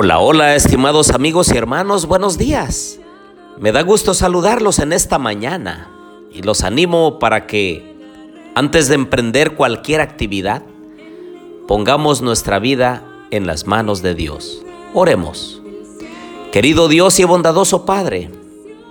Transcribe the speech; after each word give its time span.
Hola, 0.00 0.20
hola, 0.20 0.54
estimados 0.54 1.10
amigos 1.10 1.50
y 1.52 1.56
hermanos, 1.56 2.06
buenos 2.06 2.38
días. 2.38 3.00
Me 3.58 3.72
da 3.72 3.82
gusto 3.82 4.14
saludarlos 4.14 4.78
en 4.78 4.92
esta 4.92 5.18
mañana 5.18 5.90
y 6.32 6.42
los 6.42 6.62
animo 6.62 7.18
para 7.18 7.48
que 7.48 7.96
antes 8.54 8.86
de 8.86 8.94
emprender 8.94 9.56
cualquier 9.56 10.00
actividad, 10.00 10.62
pongamos 11.66 12.22
nuestra 12.22 12.60
vida 12.60 13.02
en 13.32 13.48
las 13.48 13.66
manos 13.66 14.00
de 14.00 14.14
Dios. 14.14 14.62
Oremos. 14.94 15.60
Querido 16.52 16.86
Dios 16.86 17.18
y 17.18 17.24
bondadoso 17.24 17.84
Padre, 17.84 18.30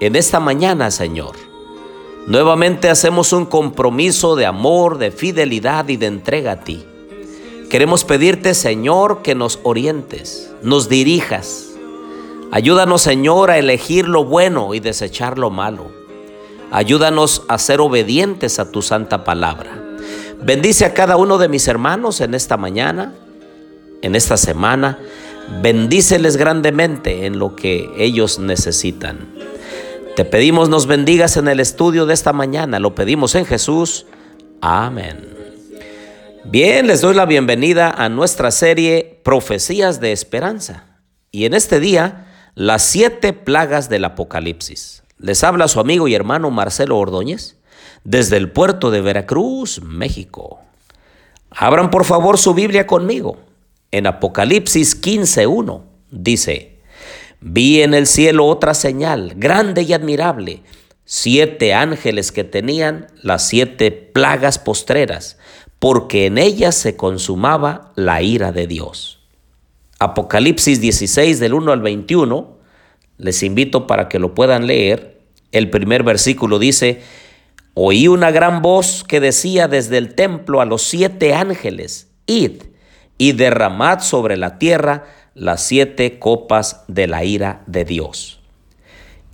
en 0.02 0.18
esta 0.18 0.42
mañana, 0.42 0.92
Señor, 0.92 1.38
nuevamente 2.28 2.90
hacemos 2.90 3.32
un 3.32 3.46
compromiso 3.46 4.36
de 4.36 4.46
amor, 4.46 4.98
de 4.98 5.12
fidelidad 5.12 5.88
y 5.88 5.96
de 5.96 6.08
entrega 6.08 6.52
a 6.52 6.64
ti. 6.66 6.86
Queremos 7.70 8.06
pedirte, 8.06 8.54
Señor, 8.54 9.22
que 9.22 9.36
nos 9.36 9.60
orientes, 9.64 10.52
nos 10.62 10.88
dirijas. 10.88 11.68
Ayúdanos, 12.50 13.02
Señor, 13.02 13.52
a 13.52 13.58
elegir 13.58 14.08
lo 14.08 14.24
bueno 14.24 14.74
y 14.74 14.80
desechar 14.80 15.38
lo 15.38 15.50
malo. 15.50 15.92
Ayúdanos 16.72 17.44
a 17.50 17.58
ser 17.58 17.82
obedientes 17.82 18.60
a 18.60 18.72
tu 18.72 18.82
santa 18.82 19.26
palabra. 19.26 19.84
Bendice 20.42 20.86
a 20.86 20.94
cada 20.94 21.18
uno 21.18 21.38
de 21.38 21.50
mis 21.50 21.68
hermanos 21.68 22.22
en 22.22 22.36
esta 22.36 22.56
mañana, 22.56 23.14
en 24.02 24.16
esta 24.16 24.38
semana. 24.38 25.00
Bendíceles 25.62 26.38
grandemente 26.38 27.26
en 27.26 27.38
lo 27.38 27.56
que 27.56 27.90
ellos 27.98 28.40
necesitan. 28.40 29.34
Te 30.16 30.24
pedimos 30.26 30.70
nos 30.70 30.88
bendigas 30.88 31.36
en 31.36 31.48
el 31.48 31.60
estudio 31.60 32.06
de 32.06 32.14
esta 32.14 32.32
mañana. 32.32 32.80
Lo 32.80 32.96
pedimos 32.96 33.36
en 33.36 33.46
Jesús. 33.46 34.06
Amén. 34.62 35.37
Bien, 36.50 36.88
les 36.88 37.02
doy 37.02 37.14
la 37.14 37.26
bienvenida 37.26 37.92
a 37.92 38.08
nuestra 38.08 38.52
serie 38.52 39.20
Profecías 39.22 40.00
de 40.00 40.14
Esperanza. 40.14 40.86
Y 41.30 41.44
en 41.44 41.54
este 41.54 41.82
día, 41.82 42.32
las 42.56 42.84
siete 42.84 43.34
plagas 43.34 43.90
del 43.90 44.06
Apocalipsis. 44.06 45.04
Les 45.18 45.44
habla 45.44 45.68
su 45.68 45.82
amigo 45.82 46.08
y 46.08 46.16
hermano 46.16 46.50
Marcelo 46.50 46.98
Ordóñez 46.98 47.58
desde 48.06 48.38
el 48.38 48.50
puerto 48.50 48.92
de 48.92 49.02
Veracruz, 49.02 49.82
México. 49.84 50.62
Abran 51.50 51.90
por 51.90 52.06
favor 52.06 52.38
su 52.38 52.54
Biblia 52.54 52.88
conmigo. 52.88 53.40
En 53.92 54.08
Apocalipsis 54.08 55.02
15.1 55.02 55.82
dice, 56.12 56.80
Vi 57.42 57.82
en 57.82 57.94
el 57.94 58.08
cielo 58.08 58.46
otra 58.46 58.74
señal, 58.74 59.34
grande 59.36 59.82
y 59.82 59.92
admirable, 59.92 60.64
siete 61.04 61.74
ángeles 61.74 62.32
que 62.32 62.46
tenían 62.46 63.08
las 63.22 63.46
siete 63.50 63.92
plagas 63.92 64.60
postreras 64.60 65.38
porque 65.80 66.26
en 66.26 66.38
ella 66.38 66.72
se 66.72 66.96
consumaba 66.96 67.92
la 67.96 68.22
ira 68.22 68.52
de 68.52 68.68
Dios. 68.68 69.20
Apocalipsis 70.00 70.82
16 70.82 71.40
del 71.40 71.54
1 71.54 71.72
al 71.72 71.82
21, 71.82 72.58
les 73.18 73.44
invito 73.44 73.88
para 73.88 74.10
que 74.10 74.20
lo 74.20 74.34
puedan 74.34 74.68
leer. 74.68 75.22
El 75.52 75.70
primer 75.70 76.04
versículo 76.04 76.60
dice, 76.60 77.02
oí 77.74 78.08
una 78.08 78.32
gran 78.32 78.62
voz 78.62 79.04
que 79.04 79.20
decía 79.20 79.68
desde 79.68 79.98
el 79.98 80.16
templo 80.16 80.62
a 80.62 80.66
los 80.66 80.84
siete 80.84 81.34
ángeles, 81.34 82.10
id 82.26 82.64
y 83.18 83.32
derramad 83.32 84.02
sobre 84.02 84.38
la 84.38 84.60
tierra 84.60 85.06
las 85.34 85.64
siete 85.64 86.20
copas 86.20 86.84
de 86.88 87.08
la 87.08 87.24
ira 87.24 87.64
de 87.68 87.86
Dios. 87.86 88.37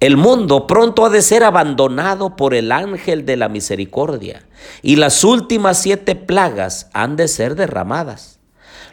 El 0.03 0.17
mundo 0.17 0.67
pronto 0.67 1.05
ha 1.05 1.09
de 1.09 1.21
ser 1.21 1.45
abandonado 1.45 2.35
por 2.35 2.53
el 2.53 2.73
ángel 2.73 3.25
de 3.25 3.37
la 3.37 3.47
misericordia 3.47 4.43
y 4.81 4.97
las 4.97 5.23
últimas 5.23 5.81
siete 5.81 6.13
plagas 6.15 6.89
han 6.91 7.15
de 7.15 7.29
ser 7.29 7.55
derramadas. 7.55 8.37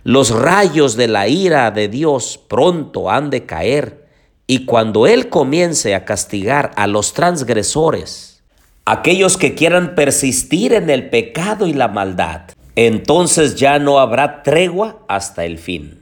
Los 0.04 0.31
rayos 0.31 0.94
de 0.94 1.09
la 1.09 1.26
ira 1.26 1.72
de 1.72 1.88
Dios 1.88 2.38
pronto 2.38 3.10
han 3.10 3.28
de 3.28 3.44
caer 3.44 4.06
y 4.47 4.66
cuando 4.66 5.09
Él 5.09 5.31
comience 5.31 5.97
a 5.97 6.04
castigar 6.04 6.70
a 6.76 6.87
los 6.87 7.12
transgresores, 7.12 8.44
aquellos 8.84 9.37
que 9.37 9.56
quieran 9.56 9.97
persistir 9.97 10.72
en 10.75 10.91
el 10.91 11.10
pecado 11.10 11.66
y 11.66 11.72
la 11.72 11.88
maldad, 11.88 12.43
entonces 12.76 13.56
ya 13.56 13.81
no 13.81 13.99
habrá 13.99 14.44
tregua 14.44 15.00
hasta 15.09 15.44
el 15.44 15.59
fin 15.59 16.00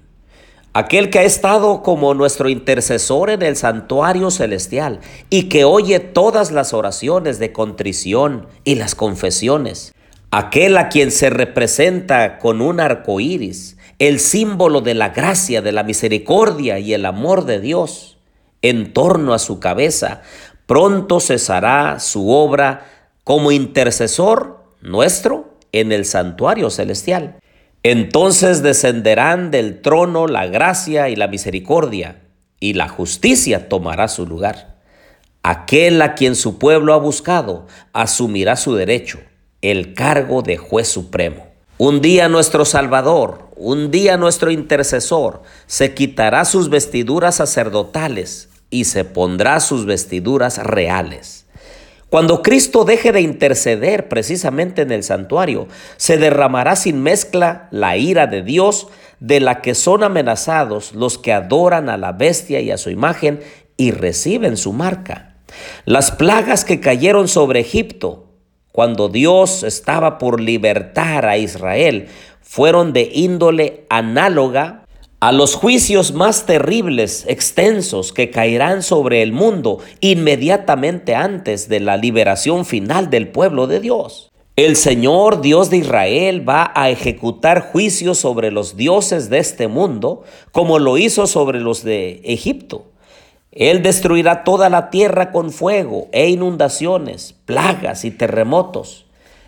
aquel 0.78 1.10
que 1.10 1.18
ha 1.18 1.24
estado 1.24 1.82
como 1.82 2.14
nuestro 2.14 2.48
intercesor 2.48 3.30
en 3.30 3.42
el 3.42 3.56
santuario 3.56 4.30
celestial 4.30 5.00
y 5.28 5.44
que 5.48 5.64
oye 5.64 5.98
todas 5.98 6.52
las 6.52 6.72
oraciones 6.72 7.40
de 7.40 7.52
contrición 7.52 8.46
y 8.62 8.76
las 8.76 8.94
confesiones, 8.94 9.92
aquel 10.30 10.76
a 10.76 10.88
quien 10.88 11.10
se 11.10 11.30
representa 11.30 12.38
con 12.38 12.60
un 12.60 12.78
arco 12.78 13.18
iris, 13.18 13.76
el 13.98 14.20
símbolo 14.20 14.80
de 14.80 14.94
la 14.94 15.08
gracia, 15.08 15.62
de 15.62 15.72
la 15.72 15.82
misericordia 15.82 16.78
y 16.78 16.94
el 16.94 17.06
amor 17.06 17.44
de 17.44 17.58
Dios 17.58 18.16
en 18.62 18.92
torno 18.92 19.34
a 19.34 19.40
su 19.40 19.58
cabeza, 19.58 20.22
pronto 20.66 21.18
cesará 21.18 21.98
su 21.98 22.30
obra 22.30 22.86
como 23.24 23.50
intercesor 23.50 24.62
nuestro 24.80 25.54
en 25.72 25.90
el 25.90 26.04
santuario 26.04 26.70
celestial. 26.70 27.40
Entonces 27.90 28.62
descenderán 28.62 29.50
del 29.50 29.80
trono 29.80 30.26
la 30.26 30.46
gracia 30.46 31.08
y 31.08 31.16
la 31.16 31.26
misericordia, 31.26 32.20
y 32.60 32.74
la 32.74 32.86
justicia 32.86 33.70
tomará 33.70 34.08
su 34.08 34.26
lugar. 34.26 34.76
Aquel 35.42 36.02
a 36.02 36.14
quien 36.14 36.36
su 36.36 36.58
pueblo 36.58 36.92
ha 36.92 36.98
buscado 36.98 37.66
asumirá 37.94 38.56
su 38.56 38.74
derecho, 38.74 39.20
el 39.62 39.94
cargo 39.94 40.42
de 40.42 40.58
juez 40.58 40.86
supremo. 40.86 41.46
Un 41.78 42.02
día 42.02 42.28
nuestro 42.28 42.66
Salvador, 42.66 43.48
un 43.56 43.90
día 43.90 44.18
nuestro 44.18 44.50
intercesor, 44.50 45.42
se 45.66 45.94
quitará 45.94 46.44
sus 46.44 46.68
vestiduras 46.68 47.36
sacerdotales 47.36 48.50
y 48.68 48.84
se 48.84 49.06
pondrá 49.06 49.60
sus 49.60 49.86
vestiduras 49.86 50.58
reales. 50.58 51.46
Cuando 52.10 52.42
Cristo 52.42 52.84
deje 52.84 53.12
de 53.12 53.20
interceder 53.20 54.08
precisamente 54.08 54.82
en 54.82 54.92
el 54.92 55.02
santuario, 55.02 55.68
se 55.98 56.16
derramará 56.16 56.74
sin 56.74 57.02
mezcla 57.02 57.68
la 57.70 57.98
ira 57.98 58.26
de 58.26 58.42
Dios 58.42 58.88
de 59.20 59.40
la 59.40 59.60
que 59.60 59.74
son 59.74 60.02
amenazados 60.02 60.94
los 60.94 61.18
que 61.18 61.34
adoran 61.34 61.90
a 61.90 61.98
la 61.98 62.12
bestia 62.12 62.60
y 62.60 62.70
a 62.70 62.78
su 62.78 62.88
imagen 62.88 63.40
y 63.76 63.90
reciben 63.90 64.56
su 64.56 64.72
marca. 64.72 65.34
Las 65.84 66.10
plagas 66.10 66.64
que 66.64 66.80
cayeron 66.80 67.28
sobre 67.28 67.60
Egipto 67.60 68.28
cuando 68.72 69.08
Dios 69.08 69.62
estaba 69.62 70.16
por 70.18 70.40
libertar 70.40 71.26
a 71.26 71.36
Israel 71.36 72.08
fueron 72.40 72.94
de 72.94 73.10
índole 73.12 73.84
análoga 73.90 74.84
a 75.20 75.32
los 75.32 75.56
juicios 75.56 76.12
más 76.12 76.46
terribles, 76.46 77.24
extensos, 77.26 78.12
que 78.12 78.30
caerán 78.30 78.82
sobre 78.82 79.22
el 79.22 79.32
mundo 79.32 79.78
inmediatamente 80.00 81.16
antes 81.16 81.68
de 81.68 81.80
la 81.80 81.96
liberación 81.96 82.64
final 82.64 83.10
del 83.10 83.28
pueblo 83.28 83.66
de 83.66 83.80
Dios. 83.80 84.30
El 84.54 84.76
Señor 84.76 85.40
Dios 85.40 85.70
de 85.70 85.78
Israel 85.78 86.48
va 86.48 86.72
a 86.74 86.90
ejecutar 86.90 87.72
juicios 87.72 88.18
sobre 88.18 88.50
los 88.50 88.76
dioses 88.76 89.28
de 89.28 89.38
este 89.38 89.66
mundo, 89.66 90.22
como 90.52 90.78
lo 90.78 90.98
hizo 90.98 91.26
sobre 91.26 91.60
los 91.60 91.82
de 91.82 92.20
Egipto. 92.24 92.86
Él 93.50 93.82
destruirá 93.82 94.44
toda 94.44 94.68
la 94.68 94.90
tierra 94.90 95.32
con 95.32 95.50
fuego 95.50 96.08
e 96.12 96.28
inundaciones, 96.28 97.34
plagas 97.44 98.04
y 98.04 98.12
terremotos. 98.12 99.06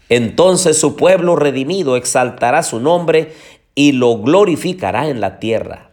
Entonces 0.08 0.78
su 0.78 0.96
pueblo 0.96 1.36
redimido 1.36 1.96
exaltará 1.96 2.64
su 2.64 2.80
nombre 2.80 3.32
y 3.74 3.92
lo 3.92 4.18
glorificará 4.18 5.08
en 5.08 5.20
la 5.20 5.38
tierra. 5.38 5.90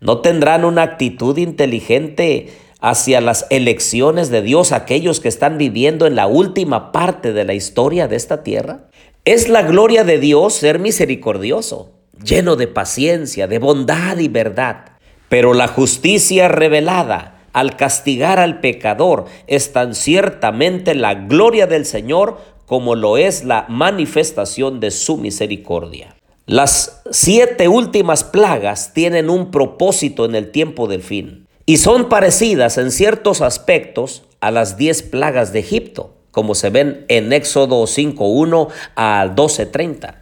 ¿No 0.00 0.20
tendrán 0.20 0.64
una 0.64 0.82
actitud 0.82 1.36
inteligente 1.38 2.50
hacia 2.80 3.20
las 3.20 3.46
elecciones 3.50 4.30
de 4.30 4.42
Dios 4.42 4.72
aquellos 4.72 5.20
que 5.20 5.28
están 5.28 5.58
viviendo 5.58 6.06
en 6.06 6.14
la 6.14 6.26
última 6.26 6.92
parte 6.92 7.32
de 7.32 7.44
la 7.44 7.54
historia 7.54 8.06
de 8.06 8.16
esta 8.16 8.42
tierra? 8.42 8.88
Es 9.24 9.48
la 9.48 9.62
gloria 9.62 10.04
de 10.04 10.18
Dios 10.18 10.54
ser 10.54 10.78
misericordioso, 10.78 11.90
lleno 12.22 12.56
de 12.56 12.68
paciencia, 12.68 13.46
de 13.48 13.58
bondad 13.58 14.18
y 14.18 14.28
verdad. 14.28 14.92
Pero 15.28 15.52
la 15.52 15.68
justicia 15.68 16.48
revelada 16.48 17.42
al 17.52 17.76
castigar 17.76 18.38
al 18.38 18.60
pecador 18.60 19.26
es 19.46 19.72
tan 19.72 19.94
ciertamente 19.94 20.94
la 20.94 21.14
gloria 21.14 21.66
del 21.66 21.84
Señor 21.84 22.38
como 22.66 22.94
lo 22.94 23.16
es 23.16 23.44
la 23.44 23.66
manifestación 23.68 24.78
de 24.78 24.90
su 24.90 25.16
misericordia. 25.16 26.17
Las 26.48 27.02
siete 27.10 27.68
últimas 27.68 28.24
plagas 28.24 28.94
tienen 28.94 29.28
un 29.28 29.50
propósito 29.50 30.24
en 30.24 30.34
el 30.34 30.50
tiempo 30.50 30.88
del 30.88 31.02
fin 31.02 31.46
y 31.66 31.76
son 31.76 32.08
parecidas 32.08 32.78
en 32.78 32.90
ciertos 32.90 33.42
aspectos 33.42 34.22
a 34.40 34.50
las 34.50 34.78
diez 34.78 35.02
plagas 35.02 35.52
de 35.52 35.58
Egipto, 35.58 36.14
como 36.30 36.54
se 36.54 36.70
ven 36.70 37.04
en 37.08 37.34
Éxodo 37.34 37.82
5.1 37.82 38.68
al 38.94 39.34
12.30. 39.34 40.14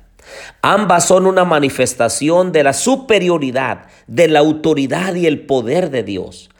Ambas 0.62 1.06
son 1.06 1.26
una 1.26 1.44
manifestación 1.44 2.50
de 2.50 2.64
la 2.64 2.72
superioridad, 2.72 3.86
de 4.08 4.26
la 4.26 4.40
autoridad 4.40 5.14
y 5.14 5.26
el 5.28 5.46
poder 5.46 5.90
de 5.90 6.02
Dios. 6.02 6.50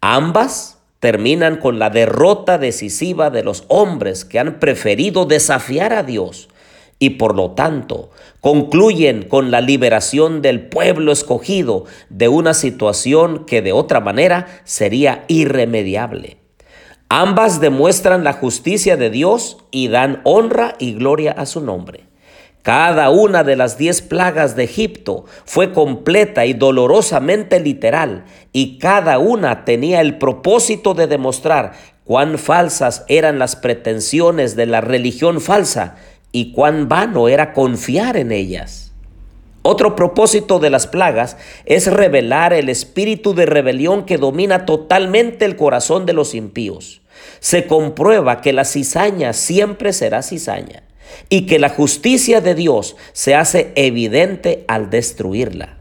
Ambas 0.00 0.78
terminan 0.98 1.58
con 1.58 1.78
la 1.78 1.90
derrota 1.90 2.56
decisiva 2.56 3.28
de 3.28 3.44
los 3.44 3.64
hombres 3.68 4.24
que 4.24 4.38
han 4.38 4.58
preferido 4.58 5.26
desafiar 5.26 5.92
a 5.92 6.04
Dios 6.04 6.48
y 7.00 7.10
por 7.10 7.34
lo 7.34 7.52
tanto 7.52 8.10
concluyen 8.40 9.24
con 9.24 9.50
la 9.50 9.60
liberación 9.60 10.42
del 10.42 10.68
pueblo 10.68 11.10
escogido 11.10 11.86
de 12.10 12.28
una 12.28 12.54
situación 12.54 13.46
que 13.46 13.62
de 13.62 13.72
otra 13.72 13.98
manera 13.98 14.46
sería 14.64 15.24
irremediable. 15.26 16.36
Ambas 17.08 17.60
demuestran 17.60 18.22
la 18.22 18.34
justicia 18.34 18.96
de 18.96 19.10
Dios 19.10 19.56
y 19.72 19.88
dan 19.88 20.20
honra 20.22 20.76
y 20.78 20.92
gloria 20.92 21.32
a 21.32 21.46
su 21.46 21.60
nombre. 21.60 22.04
Cada 22.62 23.08
una 23.08 23.42
de 23.42 23.56
las 23.56 23.78
diez 23.78 24.02
plagas 24.02 24.54
de 24.54 24.64
Egipto 24.64 25.24
fue 25.46 25.72
completa 25.72 26.44
y 26.44 26.52
dolorosamente 26.52 27.58
literal, 27.58 28.26
y 28.52 28.78
cada 28.78 29.18
una 29.18 29.64
tenía 29.64 30.02
el 30.02 30.18
propósito 30.18 30.92
de 30.92 31.06
demostrar 31.06 31.72
cuán 32.04 32.38
falsas 32.38 33.04
eran 33.08 33.38
las 33.38 33.56
pretensiones 33.56 34.56
de 34.56 34.66
la 34.66 34.82
religión 34.82 35.40
falsa 35.40 35.96
y 36.32 36.52
cuán 36.52 36.88
vano 36.88 37.28
era 37.28 37.52
confiar 37.52 38.16
en 38.16 38.32
ellas. 38.32 38.92
Otro 39.62 39.94
propósito 39.94 40.58
de 40.58 40.70
las 40.70 40.86
plagas 40.86 41.36
es 41.66 41.86
revelar 41.86 42.54
el 42.54 42.70
espíritu 42.70 43.34
de 43.34 43.44
rebelión 43.44 44.06
que 44.06 44.16
domina 44.16 44.64
totalmente 44.64 45.44
el 45.44 45.56
corazón 45.56 46.06
de 46.06 46.14
los 46.14 46.34
impíos. 46.34 47.02
Se 47.40 47.66
comprueba 47.66 48.40
que 48.40 48.54
la 48.54 48.64
cizaña 48.64 49.34
siempre 49.34 49.92
será 49.92 50.22
cizaña 50.22 50.84
y 51.28 51.46
que 51.46 51.58
la 51.58 51.68
justicia 51.68 52.40
de 52.40 52.54
Dios 52.54 52.96
se 53.12 53.34
hace 53.34 53.72
evidente 53.74 54.64
al 54.66 54.88
destruirla. 54.88 55.76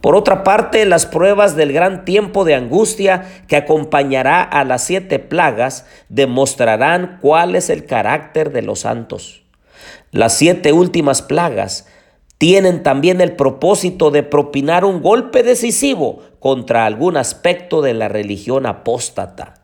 Por 0.00 0.14
otra 0.14 0.44
parte, 0.44 0.86
las 0.86 1.04
pruebas 1.04 1.56
del 1.56 1.72
gran 1.72 2.04
tiempo 2.04 2.44
de 2.44 2.54
angustia 2.54 3.26
que 3.48 3.56
acompañará 3.56 4.42
a 4.42 4.64
las 4.64 4.84
siete 4.84 5.18
plagas 5.18 5.84
demostrarán 6.08 7.18
cuál 7.20 7.54
es 7.54 7.68
el 7.68 7.84
carácter 7.84 8.52
de 8.52 8.62
los 8.62 8.80
santos. 8.80 9.42
Las 10.12 10.36
siete 10.36 10.72
últimas 10.72 11.22
plagas 11.22 11.86
tienen 12.36 12.82
también 12.82 13.20
el 13.20 13.36
propósito 13.36 14.10
de 14.10 14.22
propinar 14.22 14.84
un 14.84 15.02
golpe 15.02 15.42
decisivo 15.42 16.20
contra 16.40 16.86
algún 16.86 17.16
aspecto 17.16 17.80
de 17.80 17.94
la 17.94 18.08
religión 18.08 18.66
apóstata. 18.66 19.62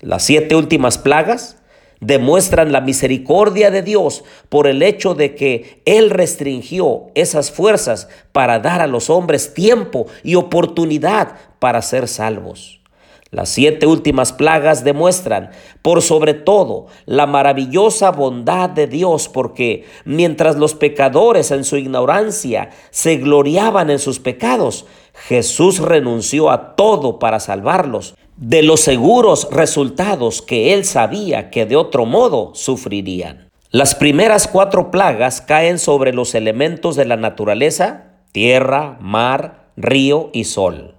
Las 0.00 0.24
siete 0.24 0.54
últimas 0.54 0.98
plagas 0.98 1.56
demuestran 2.00 2.72
la 2.72 2.82
misericordia 2.82 3.70
de 3.70 3.82
Dios 3.82 4.24
por 4.50 4.66
el 4.66 4.82
hecho 4.82 5.14
de 5.14 5.34
que 5.34 5.80
Él 5.86 6.10
restringió 6.10 7.06
esas 7.14 7.50
fuerzas 7.50 8.08
para 8.32 8.58
dar 8.58 8.82
a 8.82 8.86
los 8.86 9.08
hombres 9.08 9.54
tiempo 9.54 10.06
y 10.22 10.34
oportunidad 10.34 11.36
para 11.58 11.80
ser 11.80 12.06
salvos. 12.06 12.82
Las 13.30 13.48
siete 13.48 13.86
últimas 13.86 14.32
plagas 14.32 14.84
demuestran, 14.84 15.50
por 15.82 16.00
sobre 16.00 16.32
todo, 16.32 16.86
la 17.06 17.26
maravillosa 17.26 18.12
bondad 18.12 18.70
de 18.70 18.86
Dios, 18.86 19.28
porque 19.28 19.84
mientras 20.04 20.56
los 20.56 20.74
pecadores 20.74 21.50
en 21.50 21.64
su 21.64 21.76
ignorancia 21.76 22.70
se 22.90 23.16
gloriaban 23.16 23.90
en 23.90 23.98
sus 23.98 24.20
pecados, 24.20 24.86
Jesús 25.28 25.80
renunció 25.80 26.50
a 26.50 26.76
todo 26.76 27.18
para 27.18 27.40
salvarlos 27.40 28.14
de 28.36 28.62
los 28.62 28.80
seguros 28.80 29.48
resultados 29.50 30.42
que 30.42 30.74
él 30.74 30.84
sabía 30.84 31.50
que 31.50 31.66
de 31.66 31.76
otro 31.76 32.04
modo 32.04 32.52
sufrirían. 32.54 33.50
Las 33.70 33.94
primeras 33.94 34.46
cuatro 34.46 34.90
plagas 34.90 35.40
caen 35.40 35.78
sobre 35.78 36.12
los 36.12 36.34
elementos 36.34 36.96
de 36.96 37.06
la 37.06 37.16
naturaleza, 37.16 38.12
tierra, 38.30 38.98
mar, 39.00 39.70
río 39.76 40.30
y 40.32 40.44
sol. 40.44 40.95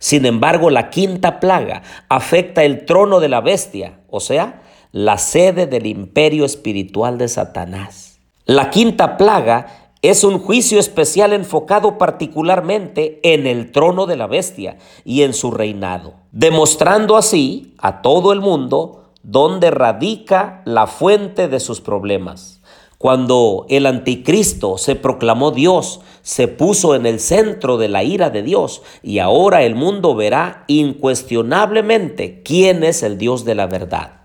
Sin 0.00 0.24
embargo, 0.24 0.70
la 0.70 0.88
quinta 0.88 1.40
plaga 1.40 1.82
afecta 2.08 2.64
el 2.64 2.86
trono 2.86 3.20
de 3.20 3.28
la 3.28 3.42
bestia, 3.42 4.00
o 4.08 4.18
sea, 4.18 4.62
la 4.92 5.18
sede 5.18 5.66
del 5.66 5.86
imperio 5.86 6.46
espiritual 6.46 7.18
de 7.18 7.28
Satanás. 7.28 8.18
La 8.46 8.70
quinta 8.70 9.18
plaga 9.18 9.92
es 10.00 10.24
un 10.24 10.38
juicio 10.38 10.80
especial 10.80 11.34
enfocado 11.34 11.98
particularmente 11.98 13.20
en 13.22 13.46
el 13.46 13.72
trono 13.72 14.06
de 14.06 14.16
la 14.16 14.26
bestia 14.26 14.78
y 15.04 15.20
en 15.20 15.34
su 15.34 15.50
reinado, 15.50 16.14
demostrando 16.32 17.18
así 17.18 17.74
a 17.76 18.00
todo 18.00 18.32
el 18.32 18.40
mundo 18.40 19.10
dónde 19.22 19.70
radica 19.70 20.62
la 20.64 20.86
fuente 20.86 21.46
de 21.46 21.60
sus 21.60 21.82
problemas. 21.82 22.59
Cuando 23.00 23.64
el 23.70 23.86
anticristo 23.86 24.76
se 24.76 24.94
proclamó 24.94 25.52
Dios, 25.52 26.02
se 26.20 26.48
puso 26.48 26.94
en 26.94 27.06
el 27.06 27.18
centro 27.18 27.78
de 27.78 27.88
la 27.88 28.04
ira 28.04 28.28
de 28.28 28.42
Dios 28.42 28.82
y 29.02 29.20
ahora 29.20 29.62
el 29.62 29.74
mundo 29.74 30.14
verá 30.14 30.64
incuestionablemente 30.66 32.42
quién 32.42 32.84
es 32.84 33.02
el 33.02 33.16
Dios 33.16 33.46
de 33.46 33.54
la 33.54 33.66
verdad. 33.66 34.20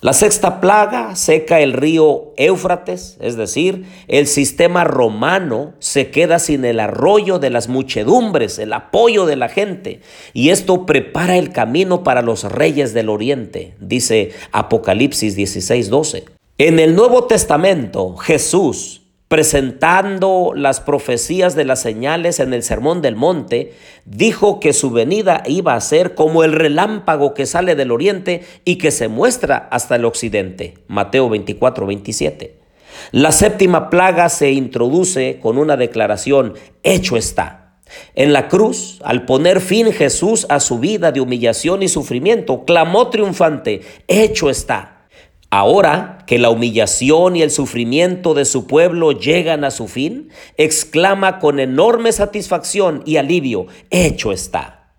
La 0.00 0.14
sexta 0.14 0.60
plaga 0.60 1.14
seca 1.14 1.60
el 1.60 1.74
río 1.74 2.32
Éufrates, 2.36 3.18
es 3.20 3.36
decir, 3.36 3.86
el 4.08 4.26
sistema 4.26 4.82
romano 4.82 5.74
se 5.78 6.10
queda 6.10 6.40
sin 6.40 6.64
el 6.64 6.80
arroyo 6.80 7.38
de 7.38 7.50
las 7.50 7.68
muchedumbres, 7.68 8.58
el 8.58 8.72
apoyo 8.72 9.26
de 9.26 9.36
la 9.36 9.48
gente, 9.48 10.00
y 10.32 10.48
esto 10.48 10.86
prepara 10.86 11.36
el 11.36 11.52
camino 11.52 12.02
para 12.02 12.22
los 12.22 12.42
reyes 12.50 12.94
del 12.94 13.10
oriente, 13.10 13.76
dice 13.78 14.32
Apocalipsis 14.50 15.36
16:12. 15.36 16.41
En 16.58 16.78
el 16.78 16.94
Nuevo 16.94 17.24
Testamento, 17.24 18.14
Jesús, 18.18 19.00
presentando 19.26 20.52
las 20.54 20.80
profecías 20.80 21.56
de 21.56 21.64
las 21.64 21.80
señales 21.80 22.40
en 22.40 22.52
el 22.52 22.62
Sermón 22.62 23.00
del 23.00 23.16
Monte, 23.16 23.72
dijo 24.04 24.60
que 24.60 24.74
su 24.74 24.90
venida 24.90 25.42
iba 25.46 25.74
a 25.74 25.80
ser 25.80 26.14
como 26.14 26.44
el 26.44 26.52
relámpago 26.52 27.32
que 27.32 27.46
sale 27.46 27.74
del 27.74 27.90
oriente 27.90 28.44
y 28.66 28.76
que 28.76 28.90
se 28.90 29.08
muestra 29.08 29.66
hasta 29.70 29.96
el 29.96 30.04
occidente. 30.04 30.74
Mateo 30.88 31.30
24, 31.30 31.86
27. 31.86 32.60
La 33.12 33.32
séptima 33.32 33.88
plaga 33.88 34.28
se 34.28 34.52
introduce 34.52 35.38
con 35.40 35.56
una 35.56 35.78
declaración, 35.78 36.52
hecho 36.82 37.16
está. 37.16 37.78
En 38.14 38.34
la 38.34 38.48
cruz, 38.48 39.00
al 39.04 39.24
poner 39.24 39.62
fin 39.62 39.90
Jesús 39.90 40.44
a 40.50 40.60
su 40.60 40.78
vida 40.78 41.12
de 41.12 41.22
humillación 41.22 41.82
y 41.82 41.88
sufrimiento, 41.88 42.66
clamó 42.66 43.08
triunfante, 43.08 43.80
hecho 44.06 44.50
está. 44.50 44.91
Ahora 45.54 46.24
que 46.26 46.38
la 46.38 46.48
humillación 46.48 47.36
y 47.36 47.42
el 47.42 47.50
sufrimiento 47.50 48.32
de 48.32 48.46
su 48.46 48.66
pueblo 48.66 49.12
llegan 49.12 49.64
a 49.64 49.70
su 49.70 49.86
fin, 49.86 50.30
exclama 50.56 51.40
con 51.40 51.60
enorme 51.60 52.10
satisfacción 52.12 53.02
y 53.04 53.18
alivio, 53.18 53.66
hecho 53.90 54.32
está. 54.32 54.94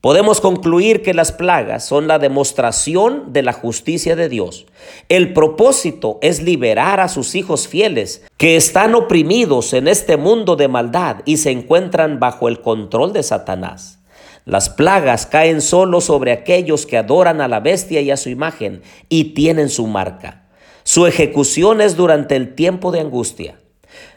Podemos 0.00 0.40
concluir 0.40 1.02
que 1.02 1.12
las 1.12 1.32
plagas 1.32 1.84
son 1.84 2.08
la 2.08 2.18
demostración 2.18 3.34
de 3.34 3.42
la 3.42 3.52
justicia 3.52 4.16
de 4.16 4.30
Dios. 4.30 4.64
El 5.10 5.34
propósito 5.34 6.18
es 6.22 6.42
liberar 6.42 6.98
a 6.98 7.10
sus 7.10 7.34
hijos 7.34 7.68
fieles 7.68 8.24
que 8.38 8.56
están 8.56 8.94
oprimidos 8.94 9.74
en 9.74 9.86
este 9.86 10.16
mundo 10.16 10.56
de 10.56 10.68
maldad 10.68 11.16
y 11.26 11.36
se 11.36 11.50
encuentran 11.50 12.18
bajo 12.18 12.48
el 12.48 12.62
control 12.62 13.12
de 13.12 13.22
Satanás. 13.22 13.99
Las 14.50 14.68
plagas 14.68 15.26
caen 15.26 15.60
solo 15.60 16.00
sobre 16.00 16.32
aquellos 16.32 16.84
que 16.84 16.96
adoran 16.96 17.40
a 17.40 17.46
la 17.46 17.60
bestia 17.60 18.00
y 18.00 18.10
a 18.10 18.16
su 18.16 18.30
imagen 18.30 18.82
y 19.08 19.32
tienen 19.32 19.68
su 19.68 19.86
marca. 19.86 20.48
Su 20.82 21.06
ejecución 21.06 21.80
es 21.80 21.94
durante 21.94 22.34
el 22.34 22.56
tiempo 22.56 22.90
de 22.90 22.98
angustia. 22.98 23.60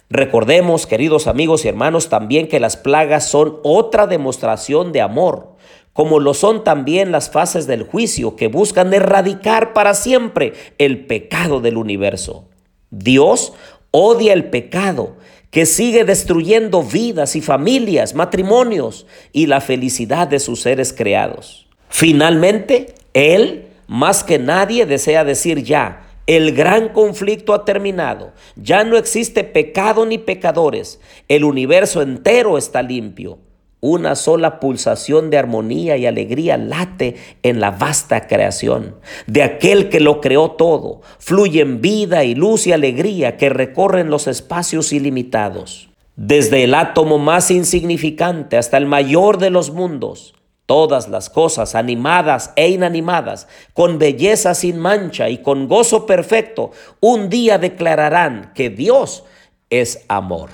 Recordemos, 0.10 0.88
queridos 0.88 1.28
amigos 1.28 1.66
y 1.66 1.68
hermanos, 1.68 2.10
también 2.10 2.48
que 2.48 2.60
las 2.60 2.78
plagas 2.78 3.30
son 3.30 3.60
otra 3.62 4.08
demostración 4.08 4.92
de 4.92 5.02
amor, 5.02 5.56
como 5.94 6.20
lo 6.20 6.34
son 6.34 6.64
también 6.64 7.12
las 7.12 7.30
fases 7.30 7.68
del 7.68 7.84
juicio 7.84 8.36
que 8.36 8.48
buscan 8.48 8.92
erradicar 8.92 9.72
para 9.74 9.94
siempre 9.94 10.54
el 10.80 11.06
pecado 11.06 11.60
del 11.60 11.78
universo. 11.78 12.50
Dios 12.90 13.54
odia 13.92 14.34
el 14.34 14.50
pecado 14.50 15.16
que 15.54 15.68
sigue 15.68 16.04
destruyendo 16.04 16.82
vidas 16.82 17.36
y 17.36 17.42
familias, 17.42 18.16
matrimonios 18.16 19.06
y 19.32 19.46
la 19.46 19.62
felicidad 19.62 20.28
de 20.28 20.40
sus 20.40 20.62
seres 20.62 20.92
creados. 20.92 21.68
Finalmente, 21.90 22.96
Él, 23.14 23.68
más 23.86 24.24
que 24.24 24.40
nadie, 24.40 24.88
desea 24.88 25.24
decir 25.24 25.64
ya, 25.64 26.08
el 26.26 26.56
gran 26.56 26.90
conflicto 26.90 27.54
ha 27.54 27.66
terminado, 27.66 28.34
ya 28.56 28.84
no 28.84 28.98
existe 28.98 29.44
pecado 29.44 30.08
ni 30.08 30.18
pecadores, 30.18 31.00
el 31.28 31.44
universo 31.44 32.02
entero 32.02 32.58
está 32.58 32.82
limpio. 32.82 33.38
Una 33.86 34.16
sola 34.16 34.62
pulsación 34.62 35.30
de 35.30 35.38
armonía 35.38 35.98
y 35.98 36.06
alegría 36.06 36.56
late 36.56 37.18
en 37.44 37.60
la 37.60 37.72
vasta 37.72 38.28
creación. 38.28 38.96
De 39.28 39.44
aquel 39.44 39.90
que 39.90 40.00
lo 40.00 40.22
creó 40.22 40.52
todo, 40.52 41.02
fluyen 41.20 41.82
vida 41.82 42.24
y 42.24 42.34
luz 42.34 42.66
y 42.66 42.72
alegría 42.72 43.36
que 43.36 43.50
recorren 43.50 44.10
los 44.10 44.28
espacios 44.28 44.94
ilimitados. 44.94 45.90
Desde 46.16 46.64
el 46.64 46.76
átomo 46.76 47.20
más 47.20 47.52
insignificante 47.52 48.56
hasta 48.56 48.78
el 48.78 48.86
mayor 48.86 49.38
de 49.38 49.50
los 49.50 49.72
mundos, 49.72 50.34
todas 50.66 51.10
las 51.10 51.30
cosas 51.30 51.76
animadas 51.76 52.54
e 52.56 52.70
inanimadas, 52.70 53.50
con 53.74 54.00
belleza 54.00 54.54
sin 54.54 54.80
mancha 54.80 55.28
y 55.28 55.40
con 55.40 55.68
gozo 55.68 56.06
perfecto, 56.06 56.72
un 57.02 57.28
día 57.28 57.58
declararán 57.58 58.54
que 58.56 58.70
Dios 58.70 59.26
es 59.70 60.06
amor. 60.08 60.52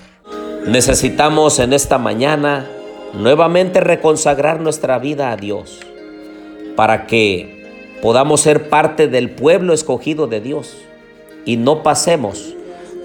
Necesitamos 0.66 1.60
en 1.60 1.74
esta 1.74 2.00
mañana 2.00 2.68
nuevamente 3.14 3.80
reconsagrar 3.80 4.60
nuestra 4.60 5.00
vida 5.00 5.32
a 5.32 5.38
Dios 5.38 5.80
para 6.76 7.08
que 7.08 7.60
podamos 8.02 8.42
ser 8.42 8.70
parte 8.70 9.08
del 9.08 9.30
pueblo 9.30 9.74
escogido 9.74 10.28
de 10.28 10.42
Dios 10.42 10.78
y 11.46 11.58
no 11.58 11.84
pasemos 11.84 12.56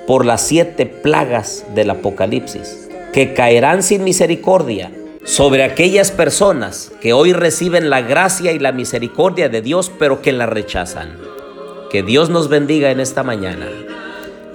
por 0.06 0.26
las 0.26 0.42
siete 0.42 0.86
plagas 0.86 1.64
del 1.74 1.90
Apocalipsis, 1.90 2.88
que 3.12 3.34
caerán 3.34 3.82
sin 3.82 4.04
misericordia 4.04 4.90
sobre 5.24 5.64
aquellas 5.64 6.10
personas 6.10 6.92
que 7.00 7.14
hoy 7.14 7.32
reciben 7.32 7.88
la 7.88 8.02
gracia 8.02 8.52
y 8.52 8.58
la 8.58 8.72
misericordia 8.72 9.48
de 9.48 9.62
Dios, 9.62 9.90
pero 9.98 10.20
que 10.20 10.32
la 10.32 10.46
rechazan. 10.46 11.16
Que 11.90 12.02
Dios 12.02 12.28
nos 12.28 12.48
bendiga 12.48 12.90
en 12.90 13.00
esta 13.00 13.22
mañana. 13.22 13.66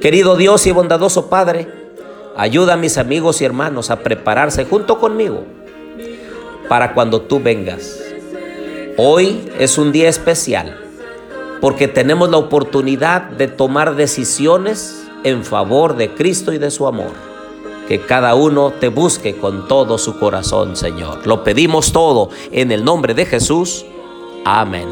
Querido 0.02 0.36
Dios 0.36 0.68
y 0.68 0.72
bondadoso 0.72 1.30
Padre, 1.30 1.68
ayuda 2.40 2.76
a 2.76 2.78
mis 2.78 2.98
amigos 2.98 3.42
y 3.42 3.46
hermanos 3.46 3.90
a 3.92 4.00
prepararse 4.00 4.64
junto 4.64 4.98
conmigo 4.98 5.44
para 6.70 6.94
cuando 6.94 7.22
tú 7.22 7.42
vengas. 7.42 8.00
Hoy 8.96 9.52
es 9.60 9.78
un 9.78 9.92
día 9.92 10.08
especial 10.08 10.80
porque 11.60 11.90
tenemos 11.90 12.30
la 12.30 12.38
oportunidad 12.38 13.24
de 13.24 13.50
tomar 13.50 13.96
decisiones 13.96 15.06
en 15.26 15.44
favor 15.44 15.98
de 15.98 16.14
Cristo 16.14 16.54
y 16.54 16.58
de 16.58 16.72
su 16.72 16.88
amor. 16.88 17.12
Que 17.90 18.00
cada 18.00 18.36
uno 18.36 18.72
te 18.72 18.88
busque 18.88 19.36
con 19.36 19.68
todo 19.68 19.98
su 19.98 20.18
corazón, 20.18 20.78
Señor. 20.78 21.28
Lo 21.28 21.44
pedimos 21.44 21.92
todo 21.92 22.30
en 22.52 22.72
el 22.72 22.86
nombre 22.86 23.14
de 23.14 23.26
Jesús. 23.26 23.86
Amén. 24.46 24.88